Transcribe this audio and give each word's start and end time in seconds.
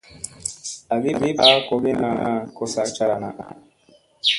Agi 0.95 1.11
va 1.19 1.29
a 1.51 1.53
kogiya 1.67 2.09
ko 2.55 2.63
cara 2.97 3.15
na. 3.21 3.29